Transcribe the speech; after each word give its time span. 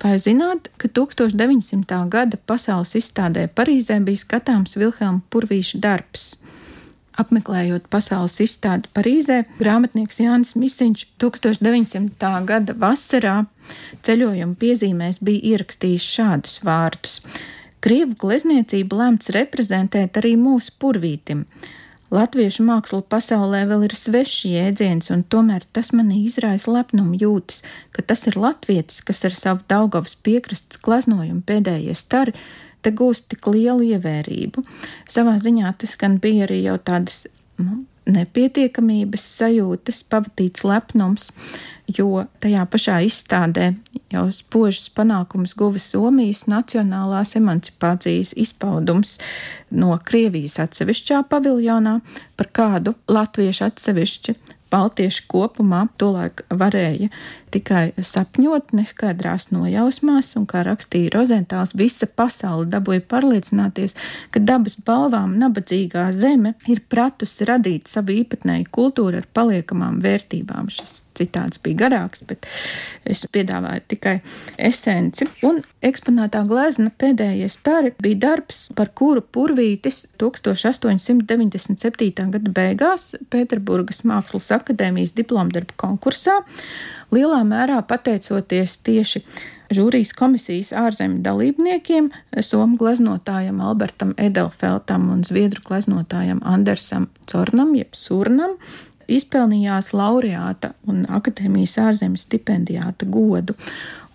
Vai 0.00 0.16
zināt, 0.16 0.70
ka 0.80 0.88
1900. 0.88 1.96
gada 2.08 2.38
pasaules 2.48 2.94
izstādē 2.96 3.44
Parīzē 3.52 3.98
bija 4.00 4.22
skatāms 4.22 4.78
Vilhelma 4.80 5.20
Purvīša 5.28 5.80
darbs? 5.82 6.30
Apmeklējot 7.20 7.90
pasaules 7.92 8.38
izstādi 8.40 8.88
Parīzē, 8.96 9.42
grāmatnieks 9.58 10.22
Jānis 10.22 10.54
Misiņš 10.56 11.04
1900. 11.20 12.30
gada 12.48 12.76
vasarā 12.80 13.34
ceļojuma 14.06 14.56
piezīmēs 14.62 15.20
bija 15.20 15.52
ierakstījis 15.52 16.06
šādus 16.14 16.56
vārdus: 16.64 17.20
Krievu 17.84 18.16
glezniecību 18.24 19.02
lemts 19.02 19.28
reprezentēt 19.36 20.16
arī 20.22 20.32
mūsu 20.40 20.72
purvītim. 20.80 21.44
Latviešu 22.10 22.64
māksla 22.66 23.04
pasaulē 23.06 23.60
vēl 23.70 23.84
ir 23.86 23.94
svešs 23.94 24.40
jēdziens, 24.50 25.12
un 25.14 25.22
tomēr 25.30 25.62
tas 25.76 25.92
manī 25.94 26.24
izraisa 26.26 26.72
lepnumu 26.74 27.14
jūtas, 27.20 27.60
ka 27.94 28.02
tas 28.02 28.26
ir 28.26 28.38
latvietis, 28.40 28.98
kas 29.06 29.22
ar 29.28 29.36
savu 29.38 29.62
Daugavas 29.70 30.16
piekrastes 30.18 30.82
gleznojumu 30.82 31.44
pēdējie 31.46 31.94
stari 31.94 32.34
te 32.82 32.90
gūst 32.96 33.28
tik 33.30 33.46
lielu 33.46 33.92
ievērību. 33.94 34.64
Savā 35.06 35.36
ziņā 35.44 35.70
tas 35.78 35.94
gan 36.00 36.18
bija 36.22 36.48
arī 36.48 36.64
jau 36.64 36.78
tādas 36.82 37.28
nu, 37.62 37.84
nepietiekamības 38.08 39.24
sajūtas, 39.36 40.02
pavadīts 40.10 40.64
lepnums, 40.64 41.28
jo 41.90 42.24
tajā 42.40 42.64
pašā 42.70 43.00
izstādē 43.06 43.72
jau 44.12 44.26
spožas 44.34 44.88
panākumus 44.94 45.56
guva 45.58 45.80
Somijas 45.82 46.46
nacionālās 46.50 47.36
emancipācijas 47.38 48.32
izpaudums 48.40 49.18
no 49.70 49.92
Krievijas 50.04 50.58
atsevišķā 50.64 51.24
paviljonā, 51.30 51.98
par 52.36 52.50
kādu 52.56 52.96
latviešu 53.10 53.68
atsevišķi 53.68 54.38
Baltieši 54.70 55.24
kopumā 55.30 55.84
tolaik 55.98 56.44
varēja 56.50 57.10
tikai 57.50 57.90
sapņot 57.96 58.70
neskaidrās 58.76 59.48
nojausmās, 59.50 60.32
un, 60.38 60.46
kā 60.50 60.62
rakstīja 60.66 61.14
Rozentāls, 61.16 61.74
visa 61.74 62.06
pasaule 62.06 62.68
dabūja 62.70 63.02
pārliecināties, 63.10 63.96
ka 64.30 64.42
dabas 64.42 64.78
balvām 64.86 65.34
nabadzīgā 65.42 66.10
zeme 66.14 66.54
ir 66.70 66.84
pratusi 66.88 67.48
radīt 67.50 67.90
savu 67.90 68.20
īpatnēju 68.22 68.70
kultūru 68.70 69.22
ar 69.22 69.30
paliekamām 69.34 69.98
vērtībām. 70.04 70.70
Šis 70.70 71.00
citāts 71.20 71.60
bija 71.62 71.76
garāks, 71.84 72.20
bet 72.26 72.46
es 73.04 73.26
piedāvāju 73.32 73.80
tikai 73.92 74.16
esenci. 74.58 75.28
Un 75.46 75.62
eksponētā 75.86 76.40
glezna 76.48 76.90
pēdējais 77.00 77.56
stari 77.60 77.90
bija 78.02 78.18
darbs, 78.26 78.58
par 78.76 78.88
kuru 78.96 79.20
Purvītis 79.22 80.06
1897. 80.20 82.30
gada 82.34 82.50
beigās 82.56 83.02
Pēterburgas 83.30 84.00
Mākslas 84.08 84.48
akadēmijas 84.56 85.12
diplomdarbu 85.18 85.72
konkursā 85.80 86.36
lielā 87.14 87.40
mērā 87.46 87.78
pateicoties 87.86 88.70
tieši 88.86 89.20
žūrijas 89.74 90.12
komisijas 90.18 90.72
ārzemju 90.76 91.22
dalībniekiem, 91.24 92.10
somu 92.42 92.78
gleznotājam 92.80 93.60
Albertam 93.62 94.14
Edelfeltam 94.18 95.08
un 95.14 95.22
zviedru 95.26 95.62
gleznotājam 95.66 96.42
Andersam 96.46 97.08
Cornam, 97.30 97.74
jeb 97.78 97.94
Surnam, 97.94 98.56
izpelnījās 99.16 99.92
laureāta 99.96 100.74
un 100.88 101.02
akadēmijas 101.10 101.78
ārzemju 101.88 102.20
stipendijāta 102.20 103.08
godu. 103.10 103.56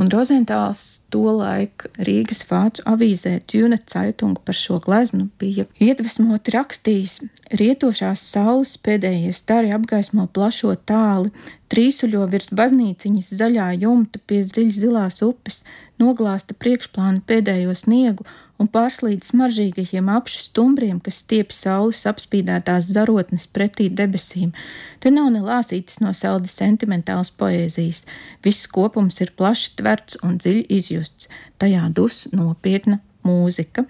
Un 0.00 0.08
Rozentāls 0.10 1.02
tolaik 1.12 1.84
Rīgas 2.02 2.40
vācu 2.48 2.82
avīzē 2.88 3.36
Tjuna 3.46 3.76
Caitung 3.86 4.38
par 4.42 4.56
šo 4.56 4.78
gleznu 4.82 5.28
bija 5.38 5.66
iedvesmoti 5.84 6.54
rakstījis: 6.54 7.18
Rietošās 7.60 8.22
saules 8.32 8.72
pēdējie 8.82 9.34
stari 9.36 9.70
apgaismo 9.76 10.26
plašo 10.32 10.72
tāli, 10.88 11.30
trīsuļo 11.70 12.24
virs 12.32 12.50
baznīciņas 12.56 13.30
zaļā 13.42 13.68
jumta 13.84 14.18
pie 14.26 14.40
dziļas 14.48 14.80
zilās 14.80 15.20
upes, 15.28 15.60
noglāsta 16.00 16.56
priekšplānu 16.56 17.22
pēdējo 17.28 17.76
sniegu 17.78 18.26
un 18.60 18.68
pārslīd 18.72 19.24
smaržīgajiem 19.26 20.10
apšu 20.12 20.42
stumbriem, 20.46 20.98
kas 21.04 21.20
stiep 21.24 21.54
saules 21.56 22.02
apspīdētās 22.08 22.90
zarotnes 22.92 23.46
pretī 23.46 23.88
debesīm. 23.90 24.52
Te 25.00 25.12
nav 25.14 25.30
ne 25.34 25.44
lāsītis 25.44 26.00
no 26.02 26.12
saldi 26.16 26.50
sentimentāls 26.52 27.32
poēzijas. 27.38 28.04
Viss 28.44 28.68
kopums 28.70 29.20
ir 29.24 29.34
plaši 29.38 29.72
tverts 29.78 30.20
un 30.22 30.36
dziļi 30.42 30.66
izjusts. 30.80 31.30
Tajā 31.62 31.88
dus 31.94 32.26
nopietna 32.32 33.00
mūzika. 33.26 33.84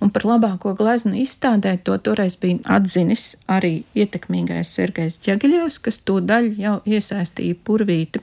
Un 0.00 0.12
par 0.14 0.24
labāko 0.24 0.72
gleznu 0.78 1.18
izstādē 1.20 1.74
to 1.84 1.98
toreiz 2.00 2.38
bija 2.40 2.62
atzinis 2.76 3.34
arī 3.50 3.82
ietekmīgais 3.98 4.72
Sergejs 4.76 5.20
Ķegaļovs, 5.24 5.78
kas 5.84 6.00
to 6.04 6.20
daļu 6.24 6.56
jau 6.60 6.76
iesaistīja 6.88 7.58
purvīti 7.64 8.22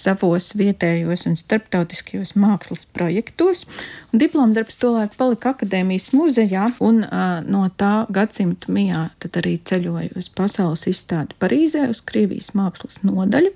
savos 0.00 0.50
vietējos 0.56 1.26
un 1.28 1.36
starptautiskajos 1.36 2.34
mākslas 2.40 2.86
projektos. 2.96 3.66
Diplomdarbs 4.16 4.80
tolaik 4.80 5.16
palika 5.20 5.54
akadēmijas 5.54 6.10
muzejā, 6.16 6.70
un 6.80 7.02
uh, 7.04 7.40
no 7.44 7.66
tā 7.80 8.06
gadsimta 8.12 8.72
mijā 8.72 9.08
tad 9.22 9.40
arī 9.42 9.58
ceļoja 9.70 10.14
uz 10.18 10.30
pasaules 10.32 10.86
izstādi 10.90 11.36
Parīzē, 11.42 11.88
uz 11.92 12.00
Krievijas 12.06 12.54
mākslas 12.56 13.02
nodaļu. 13.04 13.52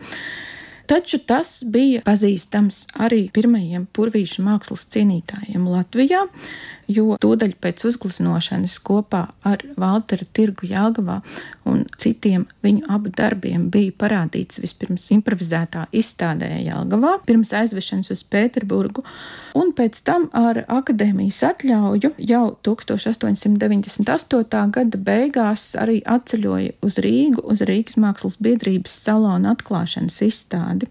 Taču 0.91 1.19
tas 1.25 1.63
bija 1.65 2.03
pazīstams 2.05 2.83
arī 3.01 3.23
pirmajiem 3.33 3.87
purvīšu 3.97 4.45
mākslas 4.45 4.85
cienītājiem 4.93 5.65
Latvijā, 5.73 6.27
jo 6.91 7.17
tūdaļ 7.21 7.53
pēc 7.63 7.85
uzgleznošanas 7.89 8.79
kopā 8.85 9.23
ar 9.47 9.63
Valteru 9.81 10.27
Tirgu 10.37 10.69
Jāgavā 10.71 11.21
un 11.69 11.85
citiem 12.01 12.47
viņu 12.65 12.83
abu 12.93 13.13
darbiem 13.15 13.69
bija 13.73 13.93
parādīts 14.05 14.61
vispirms 14.63 15.11
improvizētā 15.15 15.87
izstādē 15.95 16.51
Jāgavā, 16.65 17.13
pirms 17.27 17.51
aizvešanas 17.57 18.13
uz 18.15 18.25
Pēterburgu, 18.31 19.05
un 19.59 19.67
pēc 19.77 19.95
tam 20.07 20.23
ar 20.37 20.57
akadēmijas 20.69 21.41
atļauju 21.51 22.11
jau 22.19 22.47
1898. 22.67 24.71
gada 24.77 24.99
beigās 25.09 25.63
arī 25.81 25.99
atceļoja 26.05 26.73
uz 26.85 26.95
Rīgu, 27.05 27.41
uz 27.51 27.59
Rīgas 27.65 27.97
mākslas 28.01 28.37
biedrības 28.43 28.93
salona 29.07 29.47
atklāšanas 29.55 30.21
izstādi. 30.27 30.87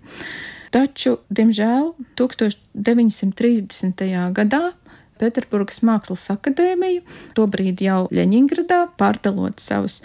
Taču, 0.74 1.20
diemžēl, 1.30 1.92
1930. 2.18 4.08
gadā 4.34 4.64
Pēterburgas 5.24 5.80
Mākslas 5.88 6.28
akadēmiju, 6.34 7.02
tobrīd 7.38 7.82
jau 7.86 8.04
Ļeņingradā, 8.12 8.82
pārdalot 9.00 9.64
savus 9.64 10.02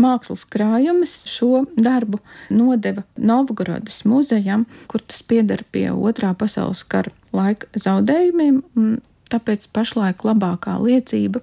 mākslas 0.00 0.46
krājumus, 0.48 1.18
šo 1.28 1.66
darbu 1.76 2.22
nodeva 2.48 3.04
Novgorodas 3.20 4.02
muzejam, 4.08 4.64
kur 4.88 5.04
tas 5.04 5.20
pieder 5.22 5.66
pie 5.70 5.90
otrā 5.92 6.32
pasaules 6.38 6.84
kara 6.88 7.12
laika 7.36 7.68
zaudējumiem, 7.76 8.62
tāpēc 9.32 9.68
pašlaik 9.76 10.24
labākā 10.26 10.76
liecība 10.80 11.42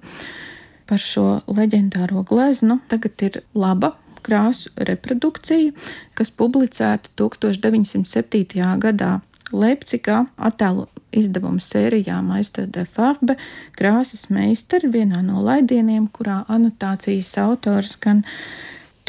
par 0.90 1.02
šo 1.02 1.40
leģendāro 1.46 2.24
gleznu 2.26 2.80
tagad 2.90 3.22
ir 3.26 3.42
laba 3.54 3.94
krāsu 4.26 4.72
reprodukcija, 4.88 5.72
kas 6.18 6.32
publicēta 6.34 7.12
1907. 7.18 8.66
gadā 8.82 9.12
Leipzigā 9.50 10.24
attēlu 10.36 10.86
izdevuma 11.16 11.62
sērijā 11.62 12.20
Maistra 12.24 12.66
de 12.66 12.84
Farbe 12.88 13.36
krāsas 13.78 14.28
meistari 14.30 14.90
vienā 14.92 15.22
no 15.26 15.42
laidieniem, 15.44 16.08
kurā 16.12 16.44
anotācijas 16.48 17.32
autors 17.42 17.96
gan 18.00 18.24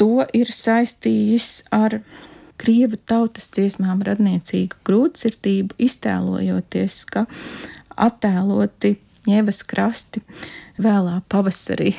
to 0.00 0.24
ir 0.34 0.50
saistījis 0.52 1.64
ar 1.72 2.00
krievu 2.62 2.98
tautas 3.06 3.48
dziesmām 3.54 4.02
radniecīgu 4.06 4.82
grūtsirdību, 4.86 5.78
iztēlojoties, 5.82 7.02
ka 7.10 7.26
attēloti 7.96 8.96
ņevas 9.26 9.62
krasti 9.70 10.22
vēlā 10.82 11.20
pavasarī 11.30 11.94